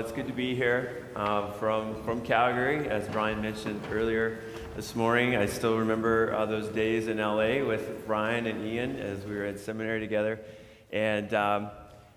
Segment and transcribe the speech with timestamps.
[0.00, 4.40] it's good to be here uh, from, from Calgary, as Brian mentioned earlier
[4.74, 5.36] this morning.
[5.36, 9.44] I still remember uh, those days in LA with Brian and Ian as we were
[9.44, 10.40] in seminary together.
[10.90, 11.68] And um,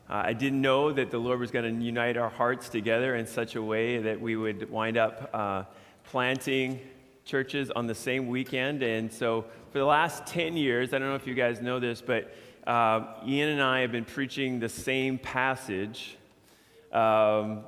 [0.08, 3.56] I didn't know that the Lord was going to unite our hearts together in such
[3.56, 5.64] a way that we would wind up uh,
[6.06, 6.80] planting
[7.26, 8.82] churches on the same weekend.
[8.82, 9.44] And so
[9.74, 12.34] for the last 10 years, I don't know if you guys know this, but
[12.66, 16.16] uh, Ian and I have been preaching the same passage
[16.94, 17.64] um,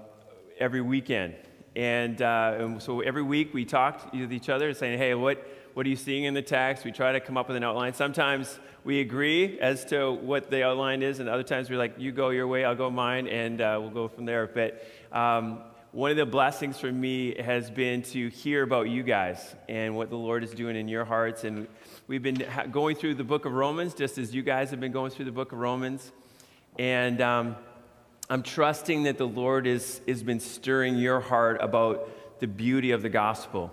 [0.60, 1.36] every weekend.
[1.76, 5.86] And, uh, and, so every week we talked with each other saying, hey, what, what
[5.86, 6.86] are you seeing in the text?
[6.86, 7.94] We try to come up with an outline.
[7.94, 12.12] Sometimes we agree as to what the outline is, and other times we're like, you
[12.12, 14.48] go your way, I'll go mine, and uh, we'll go from there.
[14.48, 15.60] But um,
[15.92, 20.10] one of the blessings for me has been to hear about you guys and what
[20.10, 21.44] the Lord is doing in your hearts.
[21.44, 21.68] And
[22.08, 25.12] we've been going through the book of Romans, just as you guys have been going
[25.12, 26.12] through the book of Romans.
[26.78, 27.56] And um,
[28.28, 33.04] I'm trusting that the Lord is, has been stirring your heart about the beauty of
[33.04, 33.72] the gospel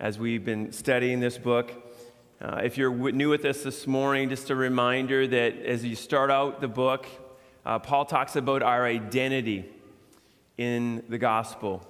[0.00, 1.70] as we've been studying this book.
[2.40, 6.32] Uh, if you're new with us this morning, just a reminder that as you start
[6.32, 7.06] out the book,
[7.64, 9.64] uh, Paul talks about our identity
[10.58, 11.86] in the gospel.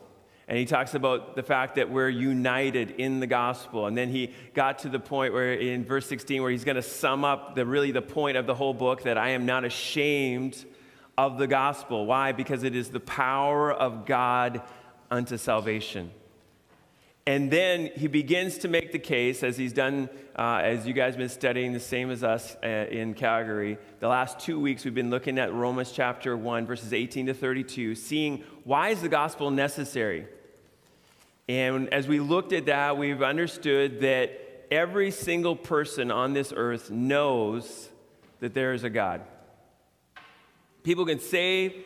[0.46, 3.86] And he talks about the fact that we're united in the gospel.
[3.86, 6.82] And then he got to the point where in verse 16 where he's going to
[6.82, 10.66] sum up the really the point of the whole book that I am not ashamed
[11.16, 12.06] of the gospel.
[12.06, 12.32] Why?
[12.32, 14.62] Because it is the power of God
[15.10, 16.10] unto salvation.
[17.26, 21.14] And then he begins to make the case, as he's done, uh, as you guys
[21.14, 23.78] have been studying, the same as us uh, in Calgary.
[24.00, 27.94] The last two weeks, we've been looking at Romans chapter 1, verses 18 to 32,
[27.94, 30.26] seeing why is the gospel necessary?
[31.48, 36.90] And as we looked at that, we've understood that every single person on this earth
[36.90, 37.88] knows
[38.40, 39.22] that there is a God.
[40.84, 41.84] People can say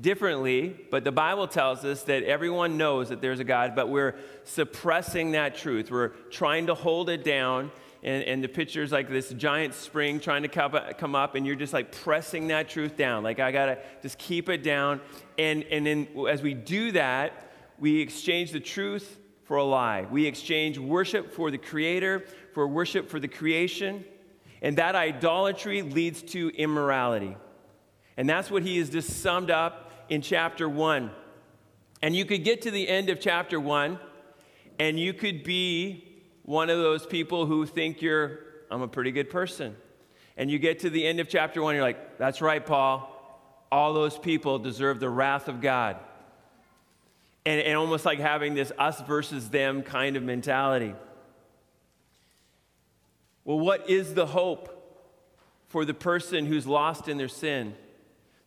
[0.00, 4.16] differently, but the Bible tells us that everyone knows that there's a God, but we're
[4.42, 5.92] suppressing that truth.
[5.92, 7.70] We're trying to hold it down.
[8.02, 11.72] And, and the picture's like this giant spring trying to come up, and you're just
[11.72, 13.22] like pressing that truth down.
[13.22, 15.00] Like, I gotta just keep it down.
[15.38, 20.06] And, and then as we do that, we exchange the truth for a lie.
[20.10, 24.04] We exchange worship for the Creator, for worship for the creation.
[24.62, 27.36] And that idolatry leads to immorality.
[28.16, 31.10] And that's what he has just summed up in chapter 1.
[32.02, 33.98] And you could get to the end of chapter 1
[34.78, 36.04] and you could be
[36.42, 38.40] one of those people who think you're,
[38.70, 39.76] I'm a pretty good person.
[40.36, 43.08] And you get to the end of chapter 1, you're like, that's right, Paul.
[43.70, 45.96] All those people deserve the wrath of God.
[47.44, 50.94] And, and almost like having this us versus them kind of mentality.
[53.44, 54.68] Well, what is the hope
[55.68, 57.74] for the person who's lost in their sin?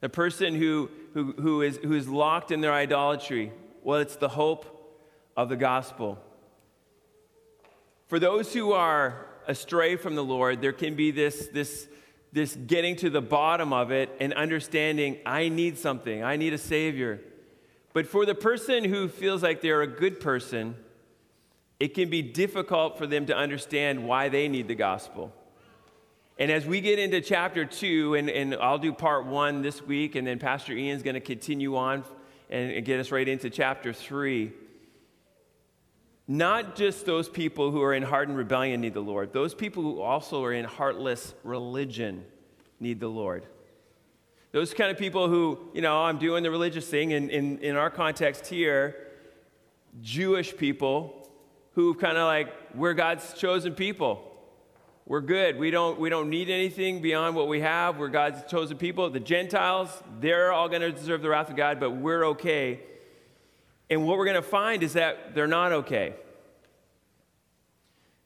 [0.05, 3.51] The person who, who, who, is, who is locked in their idolatry,
[3.81, 5.01] well, it's the hope
[5.35, 6.19] of the gospel.
[8.05, 11.87] For those who are astray from the Lord, there can be this, this,
[12.31, 16.59] this getting to the bottom of it and understanding, I need something, I need a
[16.59, 17.19] Savior.
[17.91, 20.75] But for the person who feels like they're a good person,
[21.79, 25.33] it can be difficult for them to understand why they need the gospel.
[26.37, 30.15] And as we get into chapter two, and, and I'll do part one this week,
[30.15, 32.03] and then Pastor Ian's going to continue on
[32.49, 34.51] and, get us right into chapter three.
[36.27, 40.01] Not just those people who are in hardened rebellion need the Lord, those people who
[40.01, 42.25] also are in heartless religion
[42.81, 43.45] need the Lord.
[44.51, 47.75] Those kind of people who, you know, I'm doing the religious thing, and in, in
[47.77, 48.95] our context here,
[50.01, 51.29] Jewish people
[51.75, 54.34] who kind of like, we're God's chosen people.
[55.07, 55.59] We're good.
[55.59, 57.97] We don't, we don't need anything beyond what we have.
[57.97, 59.07] We're God's chosen people.
[59.11, 59.89] The Gentiles,
[60.19, 62.79] they're all going to deserve the wrath of God, but we're okay.
[63.87, 66.15] And what we're going to find is that they're not okay.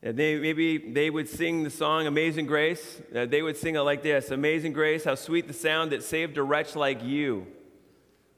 [0.01, 3.01] And they, maybe they would sing the song Amazing Grace.
[3.13, 6.37] Uh, they would sing it like this Amazing Grace, how sweet the sound that saved
[6.37, 7.45] a wretch like you.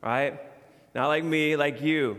[0.02, 0.40] Right?
[0.96, 2.18] Not like me, like you.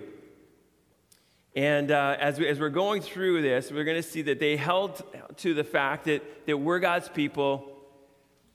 [1.55, 4.57] And uh, as, we, as we're going through this, we're going to see that they
[4.57, 5.03] held
[5.39, 7.77] to the fact that, that we're God's people,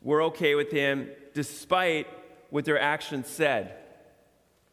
[0.02, 2.08] we're okay with Him, despite
[2.50, 3.76] what their actions said.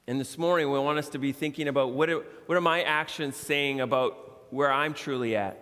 [0.06, 2.82] And this morning, we want us to be thinking about what are, what are my
[2.82, 5.60] actions saying about where I'm truly at.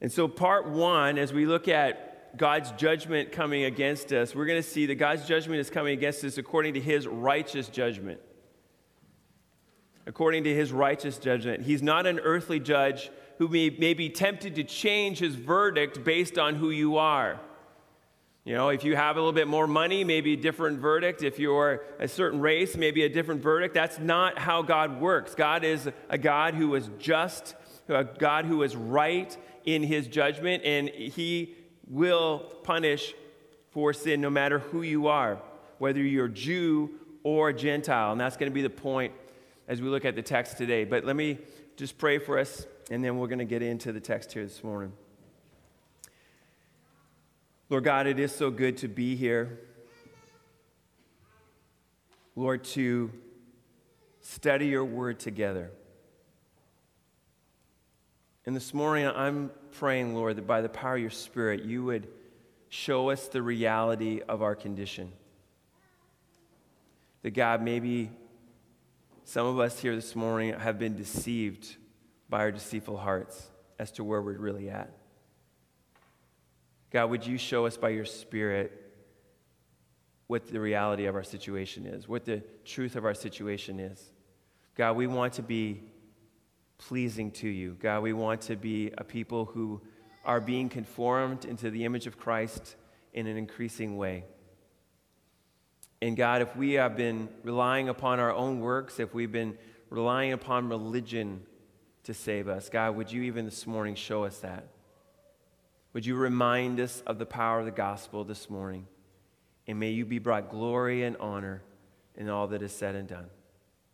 [0.00, 4.62] And so, part one, as we look at God's judgment coming against us, we're going
[4.62, 8.20] to see that God's judgment is coming against us according to His righteous judgment
[10.08, 11.62] according to his righteous judgment.
[11.62, 16.38] He's not an earthly judge who may, may be tempted to change his verdict based
[16.38, 17.38] on who you are.
[18.44, 21.22] You know, if you have a little bit more money, maybe a different verdict.
[21.22, 23.74] If you're a certain race, maybe a different verdict.
[23.74, 25.34] That's not how God works.
[25.34, 27.54] God is a God who is just,
[27.88, 31.54] a God who is right in his judgment, and he
[31.86, 33.12] will punish
[33.70, 35.38] for sin no matter who you are,
[35.76, 38.12] whether you're Jew or Gentile.
[38.12, 39.12] And that's going to be the point
[39.68, 40.84] as we look at the text today.
[40.84, 41.38] But let me
[41.76, 44.64] just pray for us, and then we're going to get into the text here this
[44.64, 44.92] morning.
[47.68, 49.60] Lord God, it is so good to be here.
[52.34, 53.12] Lord, to
[54.22, 55.70] study your word together.
[58.46, 62.08] And this morning, I'm praying, Lord, that by the power of your Spirit, you would
[62.70, 65.12] show us the reality of our condition.
[67.22, 68.10] That God, maybe
[69.28, 71.76] some of us here this morning have been deceived
[72.30, 74.90] by our deceitful hearts as to where we're really at.
[76.90, 78.72] God, would you show us by your Spirit
[80.28, 84.02] what the reality of our situation is, what the truth of our situation is?
[84.74, 85.82] God, we want to be
[86.78, 87.76] pleasing to you.
[87.78, 89.82] God, we want to be a people who
[90.24, 92.76] are being conformed into the image of Christ
[93.12, 94.24] in an increasing way.
[96.00, 99.58] And God, if we have been relying upon our own works, if we've been
[99.90, 101.42] relying upon religion
[102.04, 104.68] to save us, God, would you even this morning show us that?
[105.92, 108.86] Would you remind us of the power of the gospel this morning?
[109.66, 111.62] And may you be brought glory and honor
[112.16, 113.26] in all that is said and done.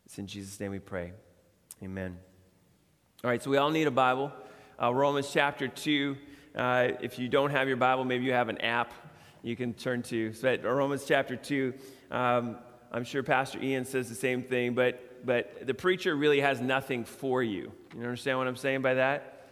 [0.05, 1.13] It's in Jesus' name we pray.
[1.83, 2.19] Amen.
[3.23, 4.31] All right, so we all need a Bible.
[4.81, 6.17] Uh, Romans chapter 2.
[6.55, 8.93] Uh, if you don't have your Bible, maybe you have an app
[9.45, 10.33] you can turn to.
[10.33, 11.75] So Romans chapter 2.
[12.11, 12.57] Um,
[12.91, 17.05] I'm sure Pastor Ian says the same thing, but, but the preacher really has nothing
[17.05, 17.71] for you.
[17.95, 19.49] You understand what I'm saying by that?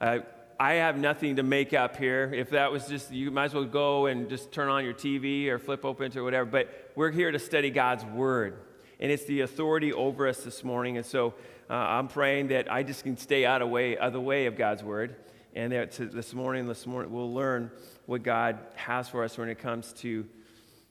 [0.00, 0.18] Uh,
[0.58, 2.32] I have nothing to make up here.
[2.34, 5.46] If that was just, you might as well go and just turn on your TV
[5.46, 6.50] or flip open to whatever.
[6.50, 8.58] But we're here to study God's Word.
[8.98, 10.96] And it's the authority over us this morning.
[10.96, 11.34] And so
[11.70, 14.56] uh, I'm praying that I just can stay out of, way, of the way of
[14.56, 15.14] God's Word.
[15.54, 17.70] And this morning, this morning, we'll learn
[18.06, 20.26] what God has for us when it comes to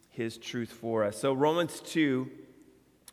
[0.10, 1.18] His truth for us.
[1.18, 2.30] So, Romans 2,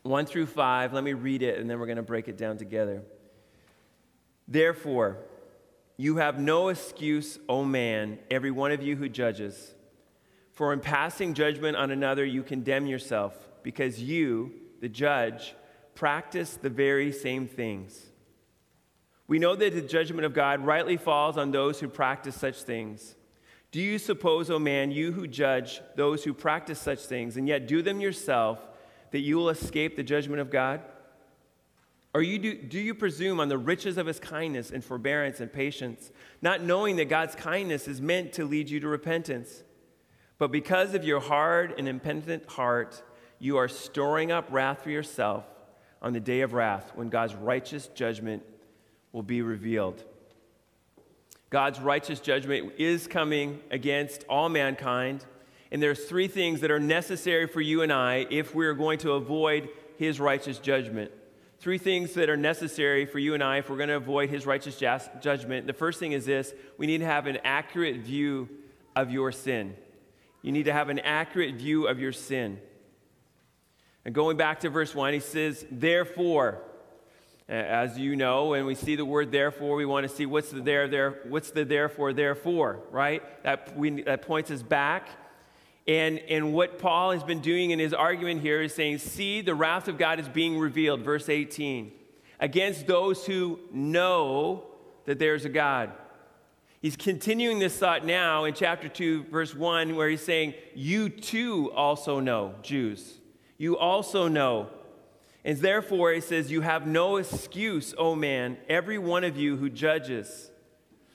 [0.03, 2.57] 1 through 5, let me read it and then we're going to break it down
[2.57, 3.03] together.
[4.47, 5.17] Therefore,
[5.97, 9.73] you have no excuse, O man, every one of you who judges.
[10.51, 13.33] For in passing judgment on another, you condemn yourself,
[13.63, 14.51] because you,
[14.81, 15.55] the judge,
[15.95, 18.05] practice the very same things.
[19.27, 23.15] We know that the judgment of God rightly falls on those who practice such things.
[23.71, 27.67] Do you suppose, O man, you who judge those who practice such things, and yet
[27.67, 28.59] do them yourself,
[29.11, 30.81] that you will escape the judgment of God?
[32.13, 35.51] Or you do, do you presume on the riches of his kindness and forbearance and
[35.51, 36.11] patience,
[36.41, 39.63] not knowing that God's kindness is meant to lead you to repentance?
[40.37, 43.03] But because of your hard and impenitent heart,
[43.39, 45.43] you are storing up wrath for yourself
[46.01, 48.43] on the day of wrath when God's righteous judgment
[49.15, 50.03] will be revealed.
[51.49, 55.23] God's righteous judgment is coming against all mankind,
[55.71, 59.13] and there's three things that are necessary for you and I if we're going to
[59.13, 61.11] avoid his righteous judgment
[61.57, 64.45] three things that are necessary for you and I if we're going to avoid his
[64.45, 65.65] righteous judgment.
[65.65, 68.49] The first thing is this we need to have an accurate view
[68.95, 69.75] of your sin.
[70.43, 72.59] You need to have an accurate view of your sin.
[74.03, 76.61] And going back to verse 1, he says, Therefore,
[77.47, 80.61] as you know, when we see the word therefore, we want to see what's the
[80.61, 83.21] there, there, what's the therefore, therefore, right?
[83.43, 85.09] That, we, that points us back
[85.87, 89.53] and, and what Paul has been doing in his argument here is saying, See, the
[89.53, 91.91] wrath of God is being revealed, verse 18,
[92.39, 94.65] against those who know
[95.05, 95.91] that there's a God.
[96.81, 101.71] He's continuing this thought now in chapter 2, verse 1, where he's saying, You too
[101.73, 103.19] also know, Jews.
[103.57, 104.69] You also know.
[105.45, 109.69] And therefore, he says, You have no excuse, O man, every one of you who
[109.69, 110.49] judges.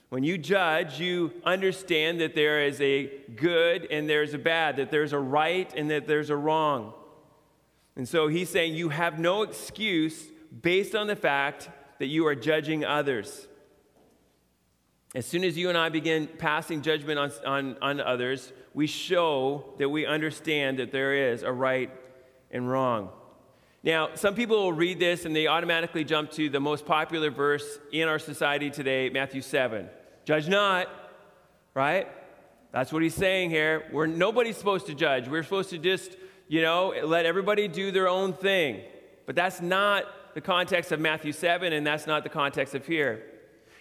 [0.07, 4.89] When you judge, you understand that there is a good and there's a bad, that
[4.89, 6.93] there's a right and that there's a wrong.
[7.97, 10.23] And so he's saying you have no excuse
[10.61, 11.69] based on the fact
[11.99, 13.47] that you are judging others.
[15.13, 19.73] As soon as you and I begin passing judgment on, on, on others, we show
[19.77, 21.91] that we understand that there is a right
[22.49, 23.09] and wrong.
[23.83, 27.79] Now, some people will read this and they automatically jump to the most popular verse
[27.91, 29.89] in our society today, Matthew 7.
[30.23, 30.87] Judge not,
[31.73, 32.07] right?
[32.71, 33.89] That's what he's saying here.
[33.91, 35.27] We're, nobody's supposed to judge.
[35.27, 36.15] We're supposed to just,
[36.47, 38.81] you know, let everybody do their own thing.
[39.25, 43.23] But that's not the context of Matthew 7, and that's not the context of here.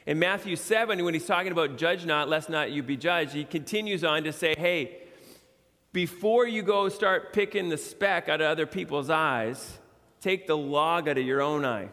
[0.06, 3.44] In Matthew 7, when he's talking about judge not, lest not you be judged, he
[3.44, 4.96] continues on to say, hey,
[5.92, 9.78] before you go start picking the speck out of other people's eyes,
[10.20, 11.88] take the log out of your own eye,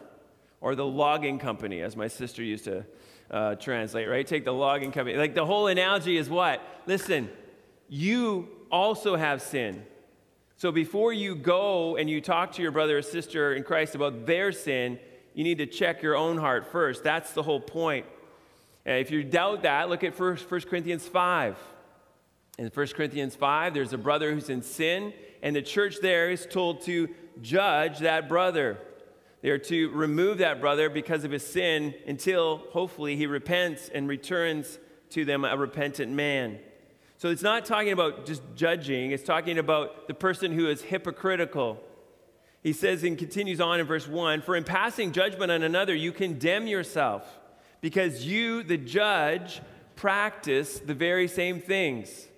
[0.60, 2.84] or the logging company, as my sister used to
[3.30, 4.26] uh, translate, right?
[4.26, 5.16] Take the logging company.
[5.16, 6.62] Like the whole analogy is what?
[6.86, 7.28] Listen,
[7.88, 9.84] you also have sin.
[10.56, 14.26] So before you go and you talk to your brother or sister in Christ about
[14.26, 14.98] their sin,
[15.34, 17.04] you need to check your own heart first.
[17.04, 18.06] That's the whole point.
[18.84, 21.56] And if you doubt that, look at 1 Corinthians 5.
[22.58, 26.46] In 1 Corinthians 5, there's a brother who's in sin, and the church there is
[26.46, 27.08] told to
[27.40, 28.78] judge that brother.
[29.42, 34.08] They are to remove that brother because of his sin until hopefully he repents and
[34.08, 34.78] returns
[35.10, 36.58] to them a repentant man.
[37.18, 41.78] So it's not talking about just judging, it's talking about the person who is hypocritical.
[42.62, 46.12] He says and continues on in verse 1 For in passing judgment on another, you
[46.12, 47.24] condemn yourself,
[47.80, 49.60] because you, the judge,
[49.96, 52.28] practice the very same things.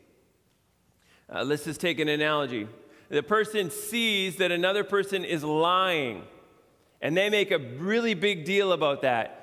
[1.29, 2.67] Uh, let's just take an analogy.
[3.11, 6.23] The person sees that another person is lying,
[7.03, 9.37] and they make a really big deal about that.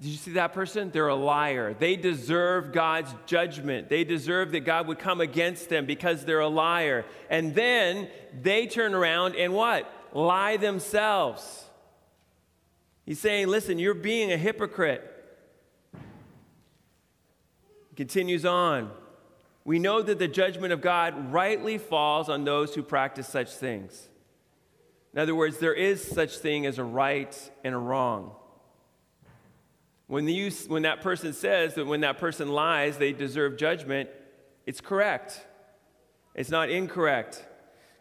[0.00, 0.90] Did you see that person?
[0.90, 1.76] They're a liar.
[1.78, 3.88] They deserve God's judgment.
[3.88, 7.04] They deserve that God would come against them because they're a liar.
[7.30, 8.08] And then
[8.40, 9.88] they turn around and what?
[10.12, 11.66] Lie themselves.
[13.06, 15.08] He's saying, listen, you're being a hypocrite.
[17.94, 18.90] Continues on.
[19.64, 24.08] We know that the judgment of God rightly falls on those who practice such things.
[25.12, 28.32] In other words, there is such thing as a right and a wrong.
[30.06, 30.26] When,
[30.68, 34.10] when that person says that when that person lies, they deserve judgment,
[34.66, 35.46] it's correct.
[36.34, 37.44] It's not incorrect.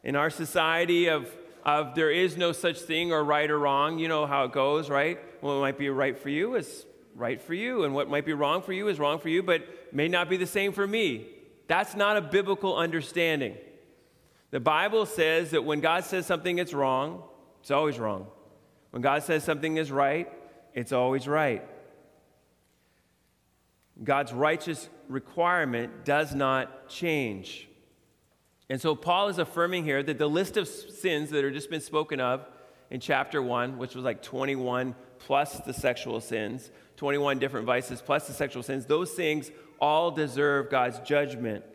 [0.03, 1.29] In our society of,
[1.63, 4.89] of there is no such thing or right or wrong, you know how it goes,
[4.89, 5.19] right?
[5.41, 8.61] What might be right for you is right for you, and what might be wrong
[8.61, 11.27] for you is wrong for you, but may not be the same for me.
[11.71, 13.55] That's not a biblical understanding.
[14.49, 17.23] The Bible says that when God says something is wrong,
[17.61, 18.27] it's always wrong.
[18.89, 20.29] When God says something is right,
[20.73, 21.63] it's always right.
[24.03, 27.69] God's righteous requirement does not change.
[28.69, 31.79] And so Paul is affirming here that the list of sins that are just been
[31.79, 32.45] spoken of
[32.89, 38.27] in chapter 1, which was like 21 plus the sexual sins, 21 different vices plus
[38.27, 39.51] the sexual sins, those things
[39.81, 41.65] all deserve God's judgment.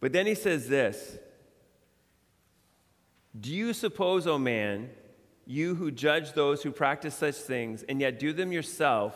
[0.00, 1.18] But then he says this
[3.38, 4.90] Do you suppose, O oh man,
[5.46, 9.14] you who judge those who practice such things and yet do them yourself,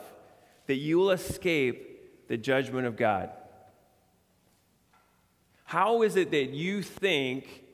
[0.66, 3.30] that you will escape the judgment of God?
[5.64, 7.64] How is it that you think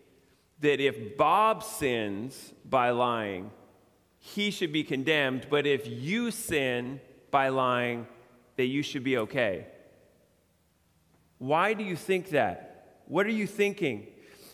[0.61, 3.51] that if Bob sins by lying,
[4.19, 7.01] he should be condemned, but if you sin
[7.35, 8.07] by lying,
[8.55, 9.67] that you should be okay.
[11.39, 13.01] Why do you think that?
[13.07, 14.07] What are you thinking?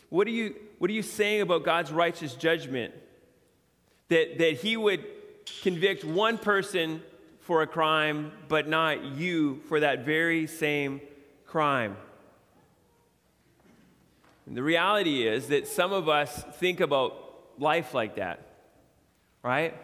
[0.09, 2.91] What are you, what are you saying about God's righteous judgment?
[4.07, 5.05] That, that He would
[5.61, 7.03] convict one person
[7.41, 11.01] for a crime, but not you for that very same
[11.45, 11.95] crime.
[14.47, 17.13] And the reality is that some of us think about
[17.59, 18.39] life like that,
[19.43, 19.75] right?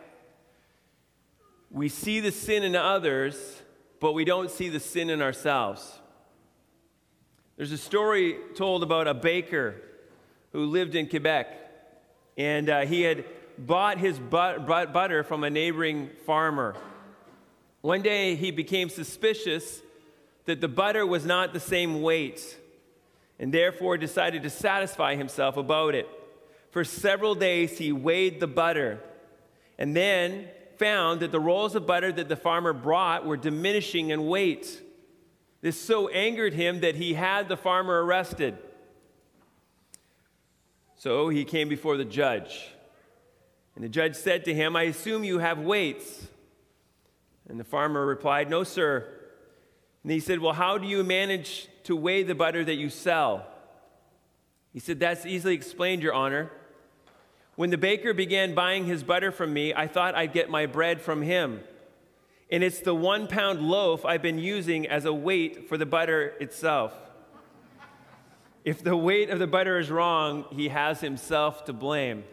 [1.69, 3.61] We see the sin in others,
[3.99, 5.99] but we don't see the sin in ourselves.
[7.57, 9.75] There's a story told about a baker
[10.53, 11.47] who lived in Quebec,
[12.37, 13.25] and uh, he had
[13.57, 16.75] bought his but- but- butter from a neighboring farmer.
[17.81, 19.81] One day he became suspicious
[20.45, 22.57] that the butter was not the same weight,
[23.39, 26.07] and therefore decided to satisfy himself about it.
[26.71, 28.99] For several days he weighed the butter,
[29.77, 30.47] and then
[30.77, 34.81] found that the rolls of butter that the farmer brought were diminishing in weight.
[35.61, 38.57] This so angered him that he had the farmer arrested.
[40.95, 42.69] So he came before the judge.
[43.75, 46.27] And the judge said to him, I assume you have weights.
[47.47, 49.07] And the farmer replied, No, sir.
[50.03, 53.45] And he said, Well, how do you manage to weigh the butter that you sell?
[54.73, 56.51] He said, That's easily explained, Your Honor.
[57.57, 61.01] When the baker began buying his butter from me, I thought I'd get my bread
[61.01, 61.61] from him.
[62.51, 66.35] And it's the one pound loaf I've been using as a weight for the butter
[66.39, 66.93] itself.
[68.63, 72.25] If the weight of the butter is wrong, he has himself to blame.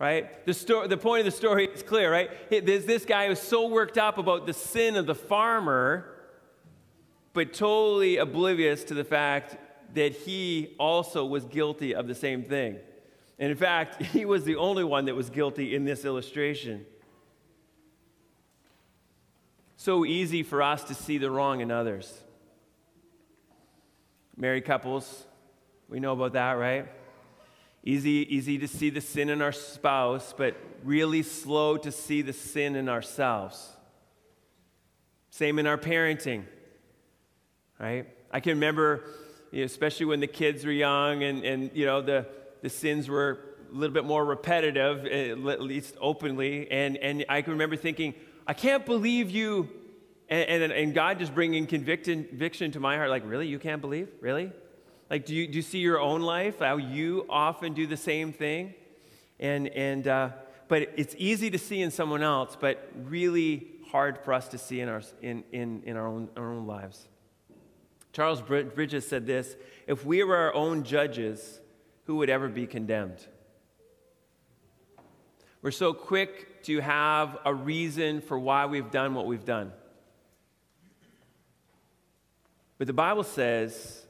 [0.00, 0.44] Right?
[0.44, 2.28] The, sto- the point of the story is clear, right?
[2.50, 6.12] There's this guy who's so worked up about the sin of the farmer,
[7.34, 9.58] but totally oblivious to the fact
[9.94, 12.80] that he also was guilty of the same thing.
[13.40, 16.84] And in fact, he was the only one that was guilty in this illustration.
[19.76, 22.12] So easy for us to see the wrong in others.
[24.36, 25.24] Married couples,
[25.88, 26.86] we know about that, right?
[27.82, 30.54] Easy, easy to see the sin in our spouse, but
[30.84, 33.74] really slow to see the sin in ourselves.
[35.30, 36.44] Same in our parenting,
[37.78, 38.06] right?
[38.30, 39.04] I can remember,
[39.52, 42.26] especially when the kids were young and, and you know, the,
[42.62, 43.40] the sins were
[43.70, 46.70] a little bit more repetitive, eh, at least openly.
[46.70, 48.14] And, and I can remember thinking,
[48.46, 49.68] I can't believe you.
[50.28, 53.46] And, and, and God just bringing conviction, conviction to my heart, like, really?
[53.46, 54.08] You can't believe?
[54.20, 54.52] Really?
[55.08, 58.32] Like, do you, do you see your own life, how you often do the same
[58.32, 58.74] thing?
[59.40, 60.30] And, and, uh,
[60.68, 64.80] but it's easy to see in someone else, but really hard for us to see
[64.80, 67.08] in our, in, in, in our, own, our own lives.
[68.12, 71.60] Charles Bridges said this If we were our own judges,
[72.10, 73.24] who would ever be condemned?
[75.62, 79.70] We're so quick to have a reason for why we've done what we've done.
[82.78, 84.04] But the Bible says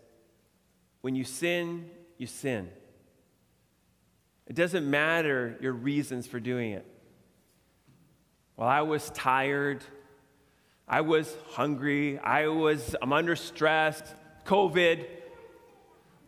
[1.02, 2.70] when you sin, you sin.
[4.46, 6.86] It doesn't matter your reasons for doing it.
[8.56, 9.84] Well, I was tired.
[10.88, 12.18] I was hungry.
[12.18, 14.02] I was, I'm under stress.
[14.46, 15.04] COVID.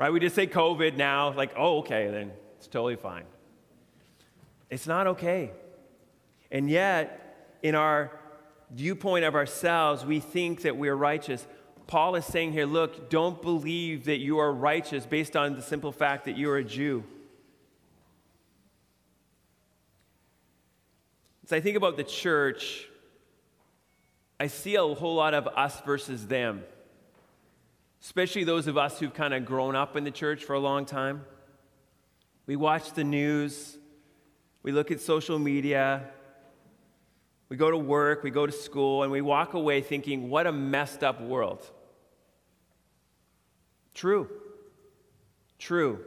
[0.02, 0.12] Right?
[0.12, 1.32] We just say COVID now.
[1.32, 3.22] Like, oh, okay, then it's totally fine.
[4.68, 5.52] It's not okay.
[6.50, 8.10] And yet, in our
[8.72, 11.46] viewpoint of ourselves, we think that we're righteous.
[11.86, 15.92] Paul is saying here, look, don't believe that you are righteous based on the simple
[15.92, 17.04] fact that you're a Jew.
[21.44, 22.88] As I think about the church,
[24.40, 26.64] I see a whole lot of us versus them,
[28.02, 30.84] especially those of us who've kind of grown up in the church for a long
[30.84, 31.24] time.
[32.46, 33.78] We watch the news,
[34.62, 36.10] we look at social media,
[37.48, 40.52] we go to work, we go to school, and we walk away thinking, what a
[40.52, 41.64] messed up world.
[43.94, 44.28] True.
[45.58, 46.00] True.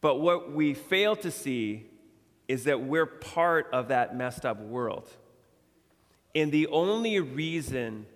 [0.00, 1.86] But what we fail to see
[2.48, 5.08] is that we're part of that messed up world.
[6.34, 8.06] And the only reason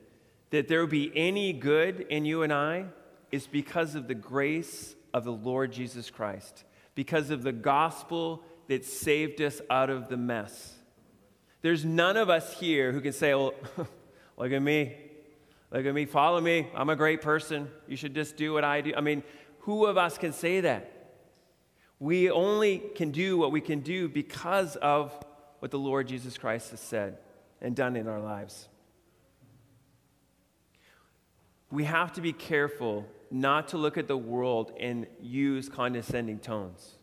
[0.53, 2.85] that there be any good in you and I
[3.33, 8.85] is because of the grace of the Lord Jesus Christ, because of the gospel that
[8.85, 10.75] saved us out of the mess.
[11.62, 13.55] There's none of us here who can say, well,
[14.37, 14.95] look at me.
[15.71, 16.69] Look at me, follow me.
[16.75, 17.71] I'm a great person.
[17.88, 18.93] You should just do what I do.
[18.95, 19.23] I mean,
[19.61, 21.15] who of us can say that?
[21.99, 25.15] We only can do what we can do because of
[25.61, 27.17] what the Lord Jesus Christ has said
[27.62, 28.69] and done in our lives.
[31.73, 36.97] We have to be careful not to look at the world and use condescending tones.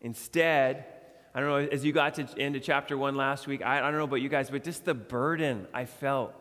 [0.00, 0.86] Instead,
[1.34, 3.98] I don't know, as you got to into chapter one last week, I, I don't
[3.98, 6.34] know about you guys, but just the burden I felt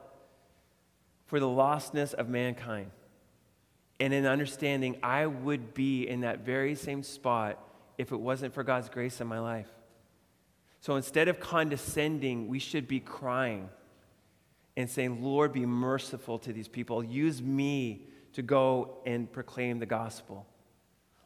[1.26, 2.92] for the lostness of mankind.
[4.00, 7.62] And in understanding, I would be in that very same spot
[7.98, 9.68] if it wasn't for God's grace in my life.
[10.80, 13.70] So instead of condescending, we should be crying
[14.80, 17.04] and saying, Lord, be merciful to these people.
[17.04, 20.46] Use me to go and proclaim the gospel.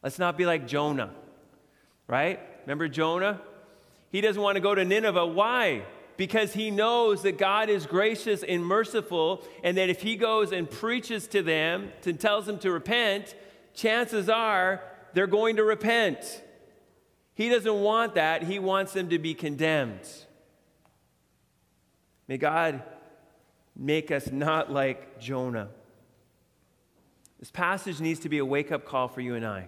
[0.01, 1.11] Let's not be like Jonah,
[2.07, 2.39] right?
[2.61, 3.39] Remember Jonah?
[4.09, 5.27] He doesn't want to go to Nineveh.
[5.27, 5.83] Why?
[6.15, 10.69] because he knows that God is gracious and merciful, and that if he goes and
[10.69, 13.33] preaches to them and tells them to repent,
[13.73, 14.79] chances are
[15.15, 16.43] they're going to repent.
[17.33, 20.07] He doesn't want that, he wants them to be condemned.
[22.27, 22.83] May God
[23.75, 25.69] make us not like Jonah.
[27.39, 29.67] This passage needs to be a wake up call for you and I.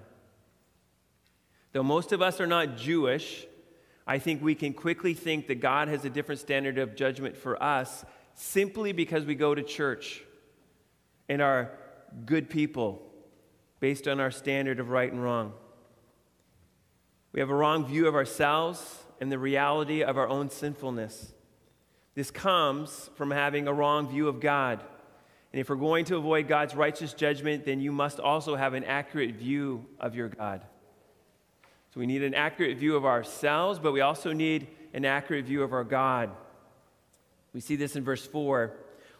[1.73, 3.45] Though most of us are not Jewish,
[4.07, 7.61] I think we can quickly think that God has a different standard of judgment for
[7.61, 10.23] us simply because we go to church
[11.27, 11.71] and are
[12.25, 13.01] good people
[13.79, 15.53] based on our standard of right and wrong.
[17.33, 21.33] We have a wrong view of ourselves and the reality of our own sinfulness.
[22.15, 24.81] This comes from having a wrong view of God.
[25.51, 28.85] And if we're going to avoid God's righteous judgment, then you must also have an
[28.85, 30.61] accurate view of your God.
[31.93, 35.63] So we need an accurate view of ourselves, but we also need an accurate view
[35.63, 36.31] of our God.
[37.53, 38.73] We see this in verse 4.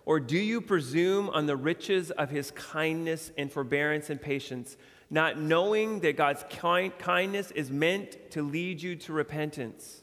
[0.05, 4.77] Or do you presume on the riches of his kindness and forbearance and patience,
[5.09, 10.01] not knowing that God's kind, kindness is meant to lead you to repentance?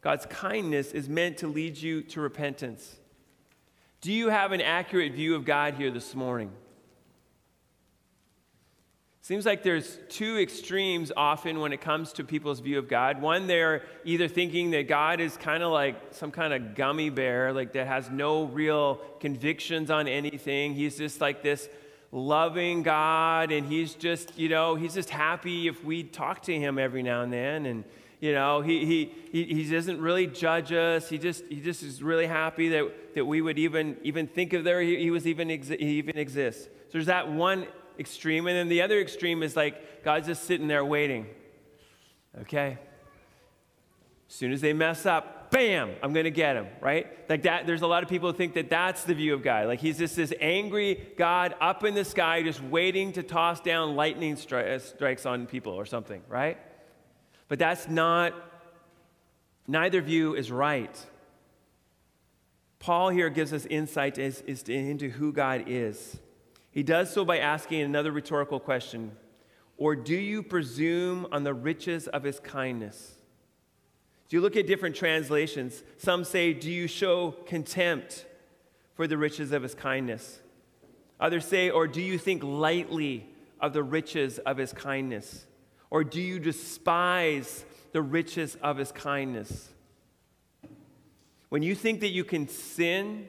[0.00, 2.96] God's kindness is meant to lead you to repentance.
[4.00, 6.50] Do you have an accurate view of God here this morning?
[9.20, 13.20] Seems like there's two extremes often when it comes to people's view of God.
[13.20, 17.52] One, they're either thinking that God is kind of like some kind of gummy bear,
[17.52, 20.74] like that has no real convictions on anything.
[20.74, 21.68] He's just like this
[22.10, 26.78] loving God, and he's just, you know, he's just happy if we talk to him
[26.78, 27.66] every now and then.
[27.66, 27.84] And,
[28.20, 31.08] you know, he, he, he, doesn't really judge us.
[31.08, 34.62] He just, he just is really happy that, that we would even, even think of
[34.62, 36.64] there he, he was even, he even exists.
[36.64, 37.66] So there's that one
[37.98, 38.46] extreme.
[38.46, 41.26] And then the other extreme is like God's just sitting there waiting.
[42.42, 42.78] Okay?
[44.28, 47.06] As soon as they mess up, bam, I'm going to get them, right?
[47.28, 49.66] Like that, there's a lot of people who think that that's the view of God.
[49.66, 53.96] Like he's just this angry God up in the sky, just waiting to toss down
[53.96, 56.58] lightning stri- uh, strikes on people or something, right?
[57.50, 58.32] But that's not,
[59.66, 60.96] neither view is right.
[62.78, 66.16] Paul here gives us insight as, as to, into who God is.
[66.70, 69.10] He does so by asking another rhetorical question
[69.76, 73.16] Or do you presume on the riches of his kindness?
[74.28, 75.82] Do you look at different translations?
[75.98, 78.26] Some say, Do you show contempt
[78.94, 80.38] for the riches of his kindness?
[81.18, 83.26] Others say, Or do you think lightly
[83.60, 85.46] of the riches of his kindness?
[85.90, 89.68] Or do you despise the riches of his kindness?
[91.48, 93.26] When you think that you can sin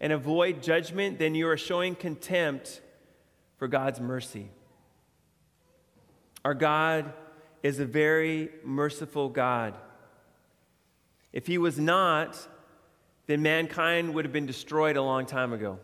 [0.00, 2.80] and avoid judgment, then you are showing contempt
[3.58, 4.48] for God's mercy.
[6.44, 7.12] Our God
[7.62, 9.74] is a very merciful God.
[11.32, 12.36] If he was not,
[13.26, 15.78] then mankind would have been destroyed a long time ago.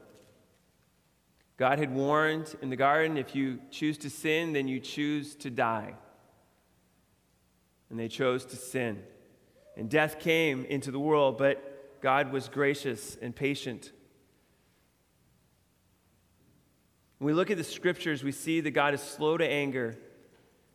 [1.57, 5.51] God had warned in the garden if you choose to sin, then you choose to
[5.51, 5.95] die.
[7.91, 9.03] And they chose to sin.
[9.77, 13.93] And death came into the world, but God was gracious and patient
[17.19, 19.97] When we look at the scriptures, we see that God is slow to anger,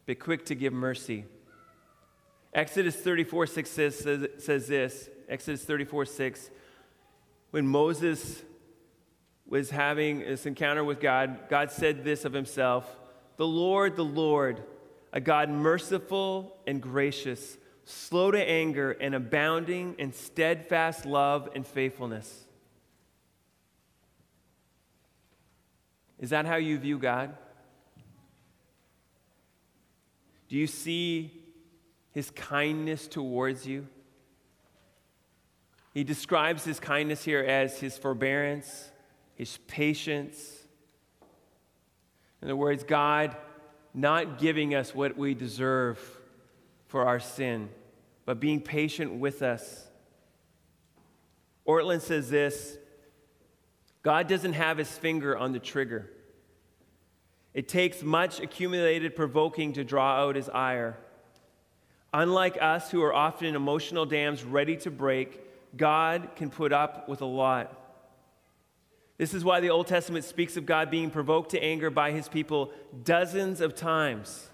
[0.08, 1.26] but quick to give mercy.
[2.54, 6.50] Exodus 34 6 says, says, says this Exodus 34 6.
[7.52, 8.41] When Moses
[9.45, 12.97] was having this encounter with God, God said this of himself
[13.38, 14.63] The Lord, the Lord,
[15.13, 22.45] a God merciful and gracious, slow to anger, and abounding in steadfast love and faithfulness
[26.21, 27.36] Is that how you view God?
[30.47, 31.32] Do you see
[32.12, 33.88] his kindness towards you?
[35.93, 38.91] He describes his kindness here as his forbearance,
[39.34, 40.60] his patience.
[42.41, 43.36] In other words, God
[43.93, 45.99] not giving us what we deserve
[46.88, 47.69] for our sin,
[48.25, 49.88] but being patient with us.
[51.67, 52.77] Ortlund says this
[54.04, 56.10] God doesn't have his finger on the trigger.
[57.54, 60.97] It takes much accumulated provoking to draw out his ire.
[62.13, 65.39] Unlike us, who are often emotional dams ready to break,
[65.77, 67.77] God can put up with a lot.
[69.21, 72.27] This is why the Old Testament speaks of God being provoked to anger by his
[72.27, 72.71] people
[73.03, 74.49] dozens of times.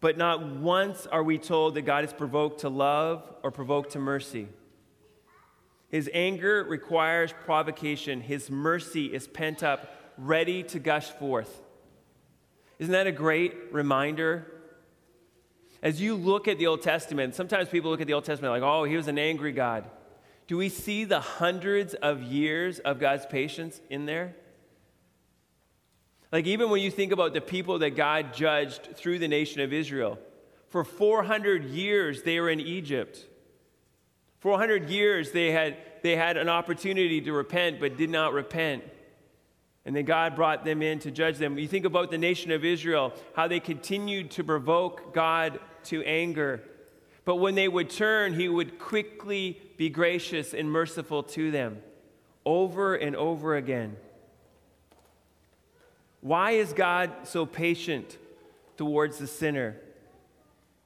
[0.00, 4.00] But not once are we told that God is provoked to love or provoked to
[4.00, 4.48] mercy.
[5.90, 11.62] His anger requires provocation, His mercy is pent up, ready to gush forth.
[12.80, 14.52] Isn't that a great reminder?
[15.84, 18.68] As you look at the Old Testament, sometimes people look at the Old Testament like,
[18.68, 19.88] oh, he was an angry God.
[20.48, 24.34] Do we see the hundreds of years of God's patience in there?
[26.32, 29.72] Like, even when you think about the people that God judged through the nation of
[29.72, 30.18] Israel,
[30.68, 33.26] for 400 years they were in Egypt.
[34.40, 38.84] 400 years they had, they had an opportunity to repent but did not repent.
[39.84, 41.58] And then God brought them in to judge them.
[41.58, 46.62] You think about the nation of Israel, how they continued to provoke God to anger.
[47.28, 51.82] But when they would turn, He would quickly be gracious and merciful to them
[52.46, 53.98] over and over again.
[56.22, 58.16] Why is God so patient
[58.78, 59.76] towards the sinner?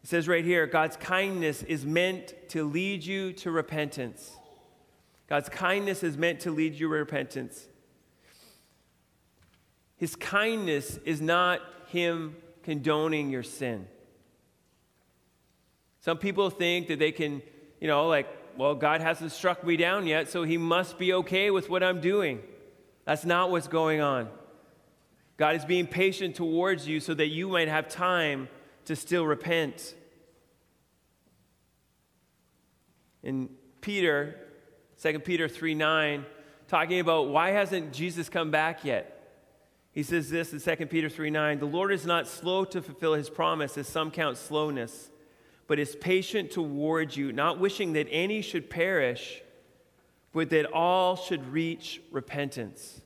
[0.03, 4.37] It says right here God's kindness is meant to lead you to repentance.
[5.29, 7.69] God's kindness is meant to lead you to repentance.
[9.97, 13.87] His kindness is not Him condoning your sin.
[16.03, 17.43] Some people think that they can,
[17.81, 18.27] you know, like,
[18.59, 22.01] well, God hasn't struck me down yet, so He must be okay with what I'm
[22.01, 22.41] doing.
[23.05, 24.29] That's not what's going on.
[25.37, 28.49] God is being patient towards you so that you might have time
[28.85, 29.95] to still repent.
[33.23, 33.49] In
[33.81, 34.37] Peter,
[35.01, 36.27] 2 Peter 3 9,
[36.67, 39.21] talking about why hasn't Jesus come back yet?
[39.93, 43.15] He says this in 2 Peter 3 9 The Lord is not slow to fulfill
[43.15, 45.11] his promise, as some count slowness,
[45.73, 49.41] but is patient towards you, not wishing that any should perish,
[50.31, 53.01] but that all should reach repentance.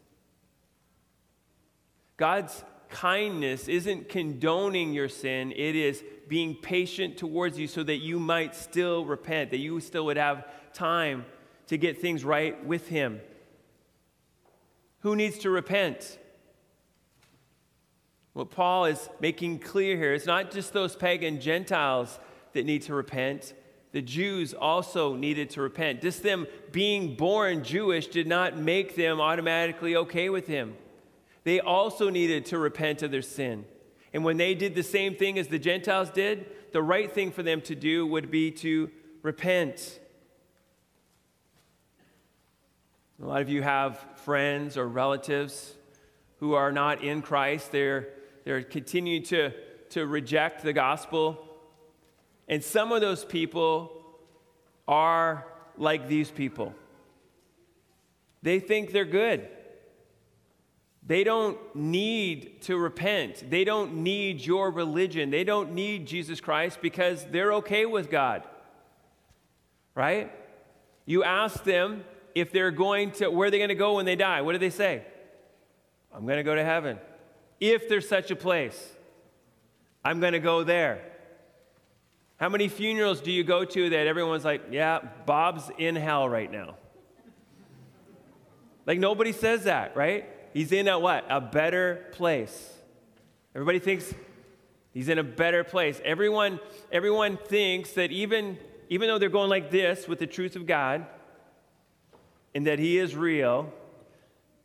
[2.16, 8.18] God's kindness isn't condoning your sin, it is being patient towards you so that you
[8.18, 11.24] might still repent, that you still would have time
[11.68, 13.20] to get things right with Him.
[15.02, 16.18] Who needs to repent?
[18.32, 22.18] What Paul is making clear here is not just those pagan Gentiles
[22.56, 23.54] that need to repent.
[23.92, 26.02] The Jews also needed to repent.
[26.02, 30.76] Just them being born Jewish did not make them automatically okay with him.
[31.44, 33.64] They also needed to repent of their sin.
[34.12, 37.42] And when they did the same thing as the Gentiles did, the right thing for
[37.42, 38.90] them to do would be to
[39.22, 40.00] repent.
[43.22, 45.74] A lot of you have friends or relatives
[46.40, 47.72] who are not in Christ.
[47.72, 48.08] They're
[48.46, 49.50] they're continuing to,
[49.90, 51.45] to reject the gospel.
[52.48, 53.92] And some of those people
[54.86, 56.74] are like these people.
[58.42, 59.48] They think they're good.
[61.06, 63.48] They don't need to repent.
[63.48, 65.30] They don't need your religion.
[65.30, 68.42] They don't need Jesus Christ because they're okay with God.
[69.94, 70.32] Right?
[71.04, 72.04] You ask them
[72.34, 74.42] if they're going to, where are they going to go when they die?
[74.42, 75.04] What do they say?
[76.12, 76.98] I'm going to go to heaven
[77.60, 78.92] if there's such a place.
[80.04, 81.00] I'm going to go there.
[82.38, 86.50] How many funerals do you go to that everyone's like, yeah, Bob's in hell right
[86.50, 86.76] now?
[88.84, 90.26] Like nobody says that, right?
[90.52, 91.24] He's in a what?
[91.30, 92.72] A better place.
[93.54, 94.14] Everybody thinks
[94.92, 96.00] he's in a better place.
[96.04, 96.60] Everyone,
[96.92, 98.58] everyone thinks that even,
[98.90, 101.06] even though they're going like this with the truth of God
[102.54, 103.72] and that he is real,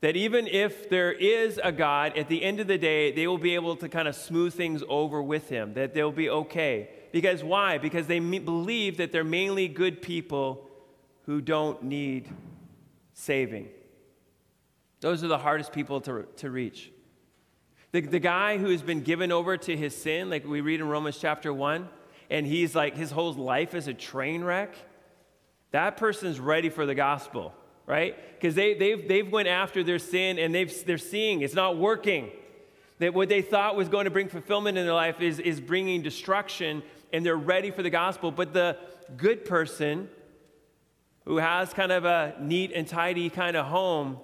[0.01, 3.37] that even if there is a God, at the end of the day, they will
[3.37, 6.89] be able to kind of smooth things over with him, that they'll be okay.
[7.11, 7.77] Because why?
[7.77, 10.69] Because they believe that they're mainly good people
[11.25, 12.29] who don't need
[13.13, 13.69] saving.
[15.01, 16.91] Those are the hardest people to, to reach.
[17.91, 20.87] The, the guy who has been given over to his sin, like we read in
[20.87, 21.89] Romans chapter 1,
[22.29, 24.73] and he's like, his whole life is a train wreck,
[25.71, 27.53] that person's ready for the gospel
[27.91, 28.15] right?
[28.35, 32.31] Because they, they've, they've went after their sin and they've, they're seeing it's not working.
[32.99, 36.01] That what they thought was going to bring fulfillment in their life is, is bringing
[36.01, 38.31] destruction and they're ready for the gospel.
[38.31, 38.77] But the
[39.17, 40.09] good person
[41.25, 44.17] who has kind of a neat and tidy kind of home,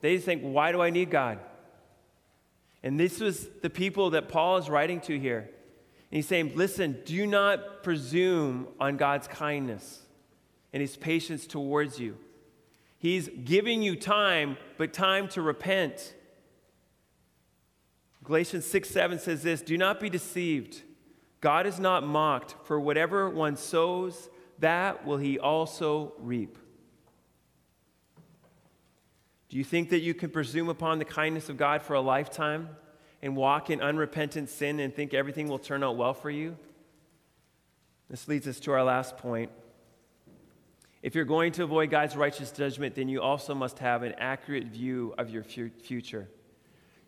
[0.00, 1.38] they think, why do I need God?
[2.82, 5.38] And this was the people that Paul is writing to here.
[6.10, 10.02] And he's saying, listen, do not presume on God's kindness
[10.72, 12.18] and his patience towards you.
[12.98, 16.14] He's giving you time, but time to repent.
[18.22, 20.82] Galatians 6 7 says this Do not be deceived.
[21.44, 24.30] God is not mocked, for whatever one sows,
[24.60, 26.56] that will he also reap.
[29.50, 32.70] Do you think that you can presume upon the kindness of God for a lifetime
[33.20, 36.56] and walk in unrepentant sin and think everything will turn out well for you?
[38.08, 39.50] This leads us to our last point.
[41.02, 44.68] If you're going to avoid God's righteous judgment, then you also must have an accurate
[44.68, 46.26] view of your future.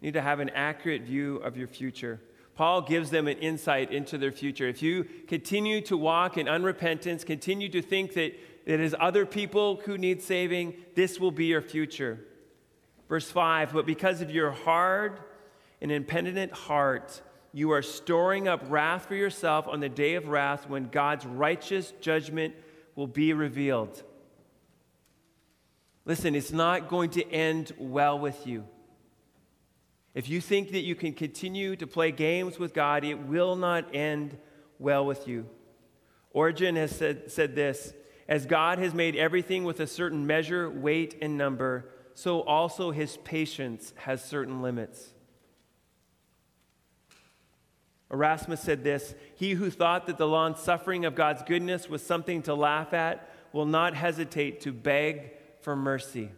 [0.02, 2.20] You need to have an accurate view of your future.
[2.56, 4.66] Paul gives them an insight into their future.
[4.66, 9.80] If you continue to walk in unrepentance, continue to think that it is other people
[9.84, 12.18] who need saving, this will be your future.
[13.08, 15.20] Verse 5 But because of your hard
[15.82, 17.20] and impenitent heart,
[17.52, 21.92] you are storing up wrath for yourself on the day of wrath when God's righteous
[22.00, 22.54] judgment
[22.94, 24.02] will be revealed.
[26.06, 28.64] Listen, it's not going to end well with you.
[30.16, 33.94] If you think that you can continue to play games with God, it will not
[33.94, 34.38] end
[34.78, 35.46] well with you.
[36.30, 37.92] Origen has said, said this
[38.26, 43.18] As God has made everything with a certain measure, weight, and number, so also his
[43.18, 45.10] patience has certain limits.
[48.10, 52.40] Erasmus said this He who thought that the long suffering of God's goodness was something
[52.44, 56.30] to laugh at will not hesitate to beg for mercy.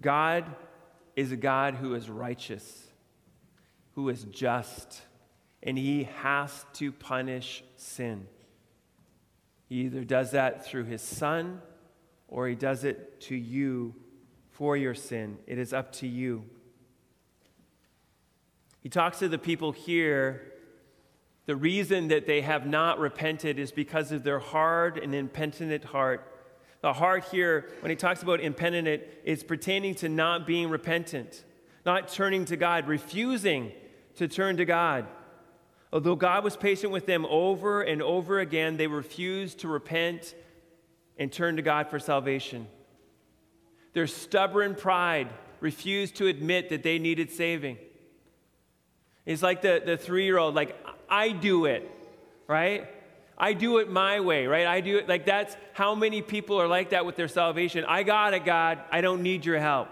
[0.00, 0.44] God
[1.16, 2.86] is a God who is righteous,
[3.94, 5.02] who is just,
[5.62, 8.26] and he has to punish sin.
[9.68, 11.60] He either does that through his son
[12.28, 13.94] or he does it to you
[14.50, 15.38] for your sin.
[15.46, 16.44] It is up to you.
[18.80, 20.52] He talks to the people here.
[21.46, 26.37] The reason that they have not repented is because of their hard and impenitent heart.
[26.80, 31.44] The heart here, when he talks about impenitent, is pertaining to not being repentant,
[31.84, 33.72] not turning to God, refusing
[34.16, 35.06] to turn to God.
[35.92, 40.34] Although God was patient with them over and over again, they refused to repent
[41.18, 42.68] and turn to God for salvation.
[43.94, 45.28] Their stubborn pride
[45.60, 47.78] refused to admit that they needed saving.
[49.26, 50.76] It's like the, the three year old, like,
[51.08, 51.90] I do it,
[52.46, 52.86] right?
[53.38, 54.66] I do it my way, right?
[54.66, 57.84] I do it like that's how many people are like that with their salvation.
[57.86, 58.80] I got it, God.
[58.90, 59.88] I don't need your help.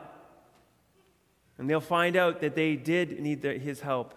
[1.56, 4.14] And they'll find out that they did need the, his help.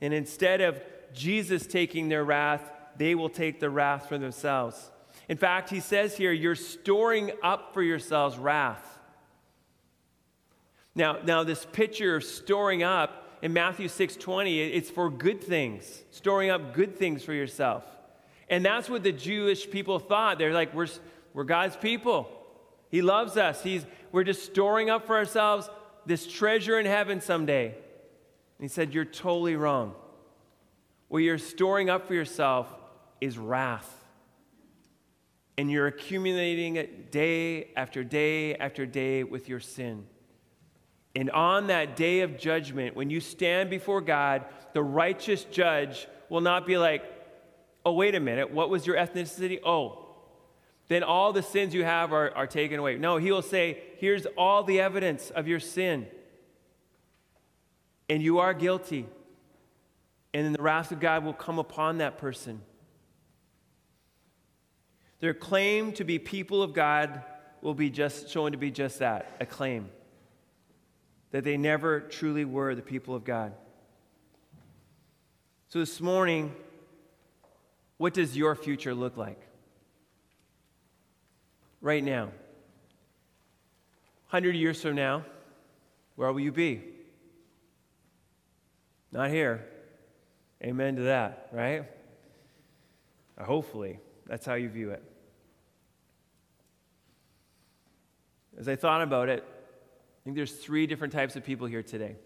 [0.00, 4.90] And instead of Jesus taking their wrath, they will take the wrath for themselves.
[5.28, 8.98] In fact, he says here, you're storing up for yourselves wrath.
[10.94, 16.50] Now, now this picture of storing up in Matthew 6:20, it's for good things, storing
[16.50, 17.84] up good things for yourself.
[18.50, 20.38] And that's what the Jewish people thought.
[20.38, 20.88] They're like, we're,
[21.32, 22.28] we're God's people.
[22.90, 23.62] He loves us.
[23.62, 25.70] He's, we're just storing up for ourselves
[26.04, 27.66] this treasure in heaven someday.
[27.66, 27.74] And
[28.60, 29.94] he said, You're totally wrong.
[31.08, 32.66] What you're storing up for yourself
[33.20, 33.96] is wrath.
[35.56, 40.06] And you're accumulating it day after day after day with your sin.
[41.14, 46.40] And on that day of judgment, when you stand before God, the righteous judge will
[46.40, 47.04] not be like,
[47.84, 49.60] oh, wait a minute, what was your ethnicity?
[49.64, 50.06] Oh,
[50.88, 52.96] then all the sins you have are, are taken away.
[52.96, 56.06] No, he will say, here's all the evidence of your sin.
[58.08, 59.06] And you are guilty.
[60.34, 62.60] And then the wrath of God will come upon that person.
[65.20, 67.22] Their claim to be people of God
[67.62, 69.90] will be just shown to be just that a claim
[71.30, 73.52] that they never truly were the people of God.
[75.68, 76.52] So this morning,
[78.00, 79.38] what does your future look like?
[81.82, 82.30] Right now.
[84.30, 85.22] 100 years from now,
[86.16, 86.80] where will you be?
[89.12, 89.66] Not here.
[90.64, 91.84] Amen to that, right?
[93.38, 95.02] Hopefully, that's how you view it.
[98.58, 102.16] As I thought about it, I think there's three different types of people here today.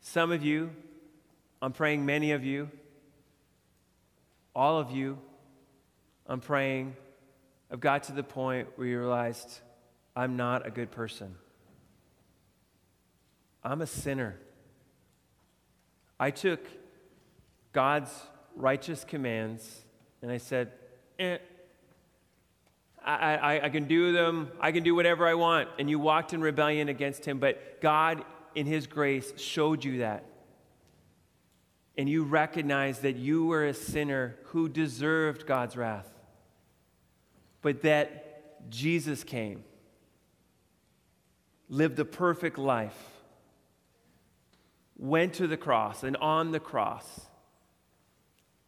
[0.00, 0.70] Some of you,
[1.62, 2.70] I'm praying many of you,
[4.60, 5.16] all of you,
[6.26, 6.94] I'm praying,
[7.72, 9.60] I've got to the point where you realized,
[10.14, 11.34] I'm not a good person.
[13.64, 14.36] I'm a sinner.
[16.18, 16.60] I took
[17.72, 18.10] God's
[18.54, 19.80] righteous commands
[20.20, 20.72] and I said,
[21.18, 21.38] eh,
[23.02, 25.70] I, I, I, can do them, I can do whatever I want.
[25.78, 28.22] And you walked in rebellion against him, but God,
[28.54, 30.26] in his grace, showed you that.
[31.98, 36.08] And you recognize that you were a sinner who deserved God's wrath,
[37.62, 39.64] but that Jesus came,
[41.68, 42.98] lived a perfect life,
[44.96, 47.26] went to the cross, and on the cross,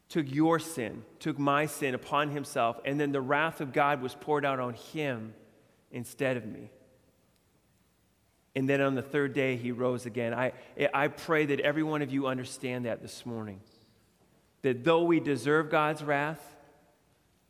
[0.09, 4.15] took your sin, took my sin upon himself, and then the wrath of God was
[4.15, 5.33] poured out on him
[5.91, 6.71] instead of me.
[8.55, 10.35] And then on the third day, he rose again.
[10.35, 10.53] I,
[10.93, 13.61] I pray that every one of you understand that this morning.
[14.61, 16.41] That though we deserve God's wrath,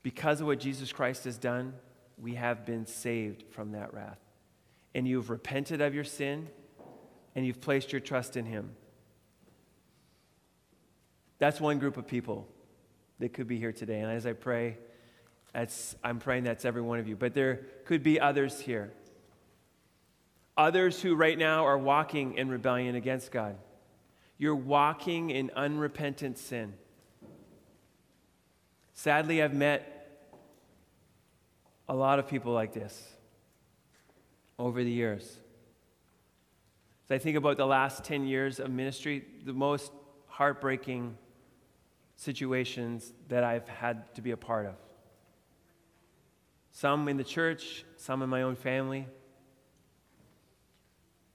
[0.02, 1.74] because of what Jesus Christ has done,
[2.20, 4.20] we have been saved from that wrath.
[4.94, 6.48] And you've repented of your sin,
[7.34, 8.76] and you've placed your trust in him.
[11.38, 12.46] That's one group of people
[13.18, 14.00] that could be here today.
[14.00, 14.78] And as I pray,
[16.04, 17.16] I'm praying that's every one of you.
[17.16, 18.92] But there could be others here.
[20.56, 23.56] Others who right now are walking in rebellion against God.
[24.36, 26.74] You're walking in unrepentant sin.
[28.92, 29.88] Sadly, I've met
[31.88, 33.08] a lot of people like this
[34.58, 35.38] over the years.
[37.08, 39.92] As I think about the last 10 years of ministry, the most
[40.26, 41.16] heartbreaking
[42.16, 44.74] situations that I've had to be a part of.
[46.70, 49.06] Some in the church, some in my own family.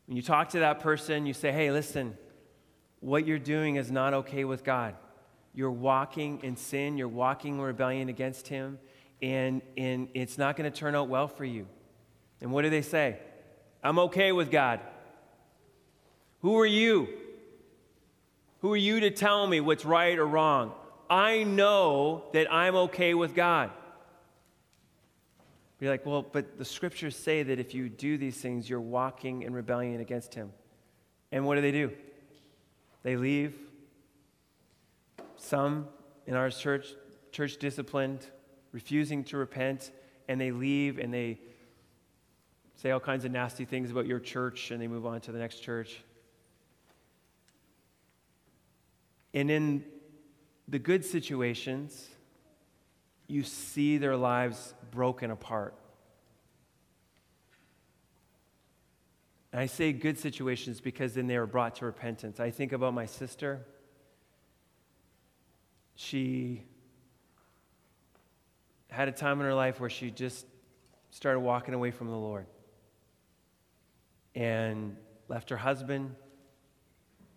[0.07, 2.17] When you talk to that person, you say, hey, listen,
[3.01, 4.95] what you're doing is not okay with God.
[5.53, 8.79] You're walking in sin, you're walking in rebellion against Him,
[9.21, 11.67] and, and it's not going to turn out well for you.
[12.41, 13.17] And what do they say?
[13.83, 14.79] I'm okay with God.
[16.41, 17.07] Who are you?
[18.61, 20.71] Who are you to tell me what's right or wrong?
[21.09, 23.71] I know that I'm okay with God.
[25.79, 29.43] You're like, well, but the scriptures say that if you do these things, you're walking
[29.43, 30.51] in rebellion against Him.
[31.31, 31.91] And what do they do?
[33.03, 33.55] They leave.
[35.37, 35.87] Some
[36.25, 36.87] in our church,
[37.31, 38.25] church disciplined,
[38.71, 39.91] refusing to repent,
[40.27, 41.39] and they leave and they
[42.75, 45.39] say all kinds of nasty things about your church and they move on to the
[45.39, 45.99] next church.
[49.33, 49.83] And in
[50.67, 52.07] the good situations,
[53.27, 55.75] you see their lives broken apart.
[59.51, 62.39] And I say good situations because then they were brought to repentance.
[62.39, 63.65] I think about my sister.
[65.95, 66.63] She
[68.89, 70.45] had a time in her life where she just
[71.11, 72.45] started walking away from the Lord
[74.35, 74.95] and
[75.27, 76.15] left her husband,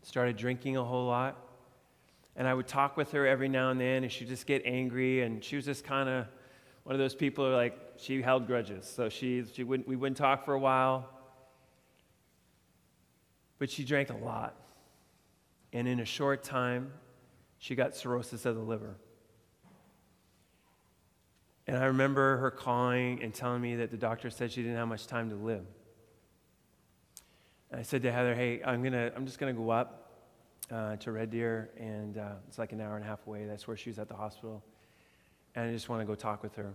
[0.02, 1.49] started drinking a whole lot.
[2.40, 5.20] And I would talk with her every now and then, and she'd just get angry.
[5.20, 6.26] And she was just kind of
[6.84, 8.86] one of those people who, like, she held grudges.
[8.86, 11.06] So she, she wouldn't, we wouldn't talk for a while.
[13.58, 14.54] But she drank a lot.
[15.74, 16.92] And in a short time,
[17.58, 18.96] she got cirrhosis of the liver.
[21.66, 24.88] And I remember her calling and telling me that the doctor said she didn't have
[24.88, 25.66] much time to live.
[27.70, 29.99] And I said to Heather, hey, I'm, gonna, I'm just going to go up
[30.70, 33.46] uh, to Red Deer, and uh, it's like an hour and a half away.
[33.46, 34.62] That's where she was at the hospital.
[35.54, 36.72] And I just want to go talk with her.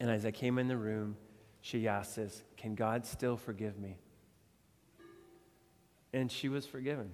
[0.00, 1.16] And as I came in the room,
[1.60, 3.96] she asked this Can God still forgive me?
[6.12, 7.12] And she was forgiven.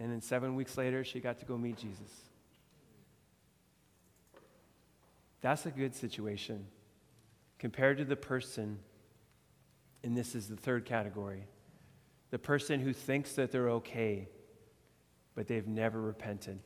[0.00, 2.10] And then seven weeks later, she got to go meet Jesus.
[5.40, 6.66] That's a good situation
[7.58, 8.78] compared to the person,
[10.02, 11.44] and this is the third category
[12.30, 14.28] the person who thinks that they're okay,
[15.38, 16.58] but they've never repented.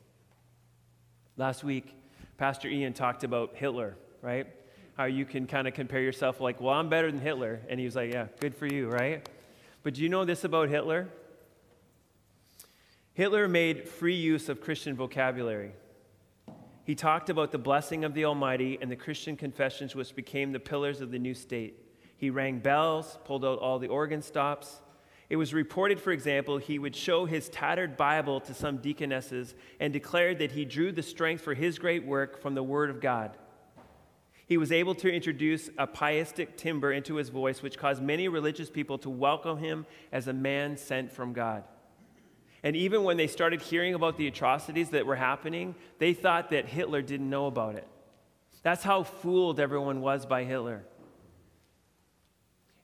[1.36, 1.94] Last week,
[2.38, 4.46] Pastor Ian talked about Hitler, right?
[4.96, 7.60] How you can kind of compare yourself, like, well, I'm better than Hitler.
[7.68, 9.28] And he was like, yeah, good for you, right?
[9.82, 11.10] But do you know this about Hitler?
[13.12, 15.72] Hitler made free use of Christian vocabulary.
[16.84, 20.60] He talked about the blessing of the Almighty and the Christian confessions, which became the
[20.60, 21.74] pillars of the new state.
[22.16, 24.80] He rang bells, pulled out all the organ stops.
[25.32, 29.90] It was reported, for example, he would show his tattered Bible to some deaconesses and
[29.90, 33.38] declared that he drew the strength for his great work from the Word of God.
[34.46, 38.68] He was able to introduce a pietistic timbre into his voice, which caused many religious
[38.68, 41.64] people to welcome him as a man sent from God.
[42.62, 46.66] And even when they started hearing about the atrocities that were happening, they thought that
[46.66, 47.88] Hitler didn't know about it.
[48.62, 50.84] That's how fooled everyone was by Hitler.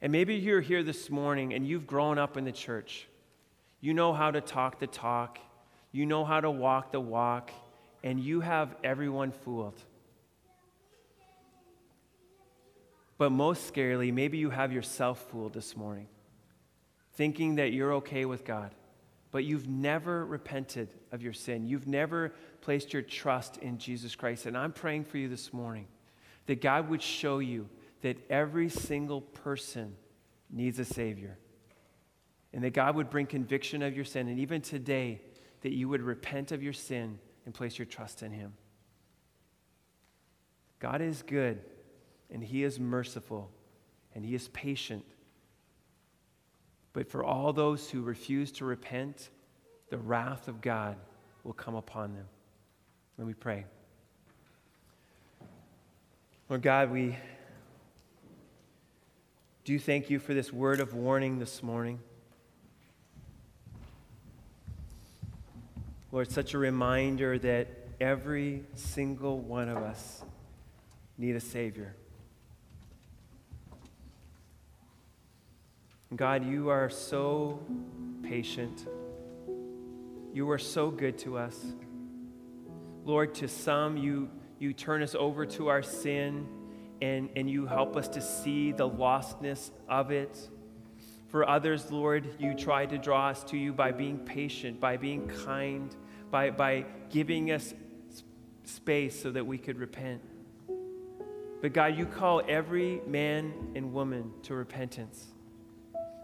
[0.00, 3.08] And maybe you're here this morning and you've grown up in the church.
[3.80, 5.38] You know how to talk the talk,
[5.92, 7.50] you know how to walk the walk,
[8.02, 9.80] and you have everyone fooled.
[13.16, 16.06] But most scarily, maybe you have yourself fooled this morning,
[17.14, 18.72] thinking that you're okay with God
[19.30, 21.66] but you've never repented of your sin.
[21.66, 24.46] You've never placed your trust in Jesus Christ.
[24.46, 25.86] And I'm praying for you this morning
[26.46, 27.68] that God would show you
[28.02, 29.94] that every single person
[30.50, 31.38] needs a Savior.
[32.52, 34.28] And that God would bring conviction of your sin.
[34.28, 35.20] And even today,
[35.62, 38.54] that you would repent of your sin and place your trust in Him.
[40.78, 41.60] God is good,
[42.30, 43.50] and He is merciful,
[44.14, 45.04] and He is patient
[46.98, 49.30] but for all those who refuse to repent,
[49.88, 50.96] the wrath of God
[51.44, 52.26] will come upon them.
[53.16, 53.66] Let me pray.
[56.48, 57.16] Lord God, we
[59.68, 62.00] do thank you for this word of warning this morning.
[66.10, 67.68] Lord, such a reminder that
[68.00, 70.24] every single one of us
[71.18, 71.94] need a Savior.
[76.16, 77.60] God, you are so
[78.22, 78.88] patient.
[80.32, 81.62] You are so good to us.
[83.04, 86.48] Lord, to some, you, you turn us over to our sin
[87.00, 90.48] and, and you help us to see the lostness of it.
[91.28, 95.28] For others, Lord, you try to draw us to you by being patient, by being
[95.28, 95.94] kind,
[96.30, 97.74] by, by giving us
[98.64, 100.22] space so that we could repent.
[101.60, 105.26] But God, you call every man and woman to repentance.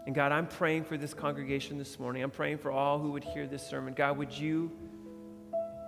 [0.05, 2.23] And God, I'm praying for this congregation this morning.
[2.23, 3.93] I'm praying for all who would hear this sermon.
[3.93, 4.71] God, would you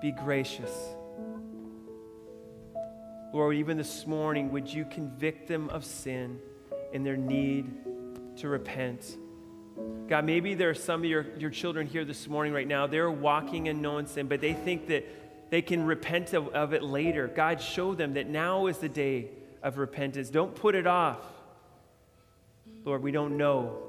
[0.02, 0.72] be gracious?
[3.34, 6.40] Lord, even this morning, would you convict them of sin
[6.94, 7.72] and their need
[8.38, 9.18] to repent?
[10.08, 12.88] God, maybe there are some of your, your children here this morning right now.
[12.88, 15.06] They're walking in known sin, but they think that
[15.52, 17.28] they can repent of, of it later.
[17.28, 19.30] God, show them that now is the day
[19.62, 20.30] of repentance.
[20.30, 21.22] Don't put it off.
[22.86, 23.84] Lord, we don't know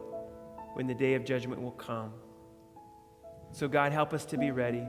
[0.74, 2.12] when the day of judgment will come.
[3.52, 4.86] So, God, help us to be ready.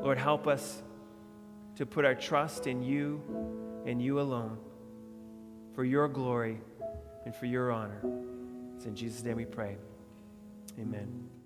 [0.00, 0.82] Lord, help us
[1.80, 3.22] to put our trust in you
[3.86, 4.58] and you alone.
[5.74, 6.60] for your glory
[7.24, 8.02] and for your honor.
[8.76, 9.78] It's in Jesus' name we pray.
[10.78, 11.39] Amen.